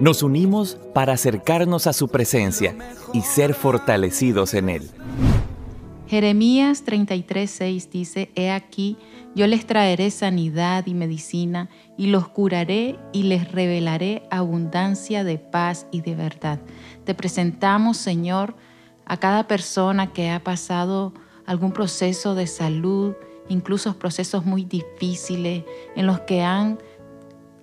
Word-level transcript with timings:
Nos 0.00 0.22
unimos 0.22 0.78
para 0.92 1.12
acercarnos 1.12 1.86
a 1.86 1.92
su 1.92 2.08
presencia 2.08 2.76
y 3.12 3.22
ser 3.22 3.54
fortalecidos 3.54 4.54
en 4.54 4.68
Él. 4.68 4.90
Jeremías 6.06 6.84
33:6 6.84 7.90
dice, 7.90 8.30
He 8.34 8.50
aquí, 8.50 8.96
yo 9.34 9.46
les 9.46 9.66
traeré 9.66 10.10
sanidad 10.10 10.86
y 10.86 10.94
medicina, 10.94 11.70
y 11.96 12.06
los 12.06 12.28
curaré 12.28 12.98
y 13.12 13.24
les 13.24 13.50
revelaré 13.50 14.22
abundancia 14.30 15.24
de 15.24 15.38
paz 15.38 15.86
y 15.90 16.02
de 16.02 16.14
verdad. 16.14 16.60
Te 17.04 17.14
presentamos, 17.14 17.96
Señor, 17.96 18.54
a 19.06 19.16
cada 19.16 19.48
persona 19.48 20.12
que 20.12 20.30
ha 20.30 20.42
pasado 20.42 21.14
algún 21.46 21.72
proceso 21.72 22.34
de 22.34 22.46
salud, 22.46 23.14
incluso 23.48 23.98
procesos 23.98 24.44
muy 24.44 24.64
difíciles 24.64 25.64
en 25.96 26.06
los 26.06 26.20
que 26.20 26.42
han 26.42 26.78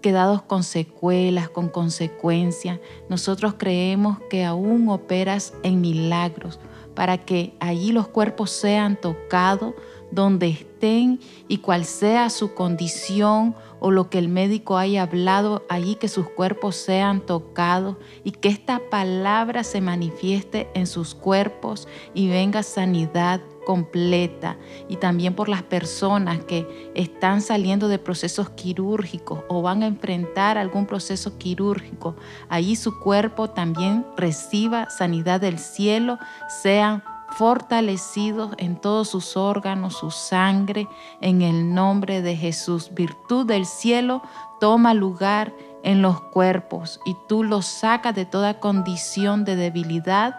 quedados 0.00 0.42
con 0.42 0.62
secuelas, 0.62 1.48
con 1.48 1.68
consecuencias. 1.68 2.80
Nosotros 3.08 3.54
creemos 3.56 4.18
que 4.28 4.44
aún 4.44 4.88
operas 4.88 5.54
en 5.62 5.80
milagros 5.80 6.58
para 6.94 7.18
que 7.18 7.54
allí 7.60 7.92
los 7.92 8.08
cuerpos 8.08 8.50
sean 8.50 9.00
tocados 9.00 9.74
donde 10.10 10.48
estén 10.48 11.20
y 11.48 11.58
cual 11.58 11.84
sea 11.84 12.30
su 12.30 12.54
condición 12.54 13.54
o 13.80 13.90
lo 13.90 14.10
que 14.10 14.18
el 14.18 14.28
médico 14.28 14.76
haya 14.76 15.02
hablado 15.02 15.64
allí, 15.68 15.94
que 15.94 16.08
sus 16.08 16.28
cuerpos 16.28 16.76
sean 16.76 17.20
tocados 17.20 17.96
y 18.24 18.32
que 18.32 18.48
esta 18.48 18.80
palabra 18.90 19.64
se 19.64 19.80
manifieste 19.80 20.68
en 20.74 20.86
sus 20.86 21.14
cuerpos 21.14 21.88
y 22.14 22.28
venga 22.28 22.62
sanidad 22.62 23.40
completa 23.64 24.58
y 24.88 24.96
también 24.96 25.34
por 25.34 25.48
las 25.48 25.62
personas 25.62 26.44
que 26.44 26.90
están 26.94 27.40
saliendo 27.40 27.88
de 27.88 27.98
procesos 27.98 28.50
quirúrgicos 28.50 29.40
o 29.48 29.62
van 29.62 29.82
a 29.82 29.86
enfrentar 29.86 30.58
algún 30.58 30.86
proceso 30.86 31.38
quirúrgico. 31.38 32.16
Allí 32.48 32.76
su 32.76 32.98
cuerpo 32.98 33.50
también 33.50 34.06
reciba 34.16 34.90
sanidad 34.90 35.40
del 35.40 35.58
cielo, 35.58 36.18
sean 36.62 37.02
fortalecidos 37.36 38.52
en 38.58 38.76
todos 38.76 39.08
sus 39.08 39.36
órganos, 39.36 39.96
su 39.96 40.10
sangre, 40.10 40.88
en 41.20 41.42
el 41.42 41.74
nombre 41.74 42.22
de 42.22 42.36
Jesús. 42.36 42.92
Virtud 42.94 43.46
del 43.46 43.66
cielo 43.66 44.22
toma 44.60 44.94
lugar 44.94 45.54
en 45.82 46.02
los 46.02 46.20
cuerpos 46.20 47.00
y 47.04 47.16
tú 47.28 47.42
los 47.42 47.66
sacas 47.66 48.14
de 48.14 48.26
toda 48.26 48.60
condición 48.60 49.44
de 49.44 49.56
debilidad 49.56 50.38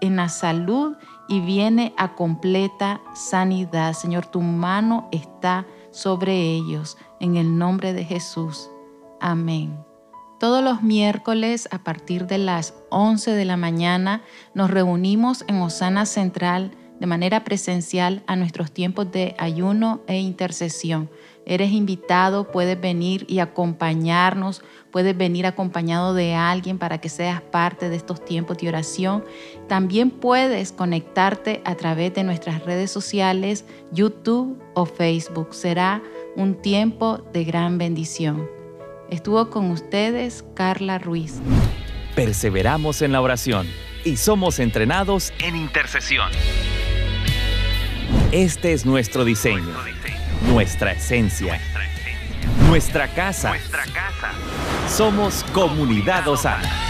en 0.00 0.16
la 0.16 0.28
salud 0.28 0.96
y 1.28 1.40
viene 1.40 1.94
a 1.96 2.14
completa 2.14 3.00
sanidad. 3.14 3.92
Señor, 3.92 4.26
tu 4.26 4.40
mano 4.40 5.08
está 5.12 5.66
sobre 5.90 6.54
ellos 6.54 6.96
en 7.20 7.36
el 7.36 7.58
nombre 7.58 7.92
de 7.92 8.04
Jesús. 8.04 8.70
Amén. 9.20 9.89
Todos 10.40 10.64
los 10.64 10.82
miércoles 10.82 11.68
a 11.70 11.84
partir 11.84 12.26
de 12.26 12.38
las 12.38 12.72
11 12.88 13.32
de 13.32 13.44
la 13.44 13.58
mañana 13.58 14.22
nos 14.54 14.70
reunimos 14.70 15.44
en 15.48 15.60
Osana 15.60 16.06
Central 16.06 16.70
de 16.98 17.06
manera 17.06 17.44
presencial 17.44 18.22
a 18.26 18.36
nuestros 18.36 18.72
tiempos 18.72 19.12
de 19.12 19.34
ayuno 19.36 20.00
e 20.06 20.18
intercesión. 20.18 21.10
Eres 21.44 21.72
invitado, 21.72 22.50
puedes 22.50 22.80
venir 22.80 23.26
y 23.28 23.40
acompañarnos, 23.40 24.62
puedes 24.90 25.14
venir 25.14 25.44
acompañado 25.44 26.14
de 26.14 26.34
alguien 26.34 26.78
para 26.78 27.02
que 27.02 27.10
seas 27.10 27.42
parte 27.42 27.90
de 27.90 27.96
estos 27.96 28.24
tiempos 28.24 28.56
de 28.56 28.68
oración. 28.68 29.22
También 29.68 30.10
puedes 30.10 30.72
conectarte 30.72 31.60
a 31.66 31.74
través 31.74 32.14
de 32.14 32.24
nuestras 32.24 32.64
redes 32.64 32.90
sociales, 32.90 33.66
YouTube 33.92 34.58
o 34.72 34.86
Facebook. 34.86 35.52
Será 35.54 36.02
un 36.34 36.54
tiempo 36.54 37.18
de 37.34 37.44
gran 37.44 37.76
bendición. 37.76 38.59
Estuvo 39.10 39.50
con 39.50 39.70
ustedes 39.72 40.44
Carla 40.54 40.98
Ruiz. 40.98 41.34
Perseveramos 42.14 43.02
en 43.02 43.12
la 43.12 43.20
oración 43.20 43.66
y 44.04 44.16
somos 44.16 44.60
entrenados 44.60 45.32
en 45.40 45.56
intercesión. 45.56 46.30
Este 48.30 48.72
es 48.72 48.86
nuestro 48.86 49.24
diseño, 49.24 49.74
nuestra 50.48 50.92
esencia, 50.92 51.60
nuestra 52.68 53.08
casa. 53.08 53.54
Somos 54.88 55.44
Comunidad 55.52 56.28
Osana. 56.28 56.89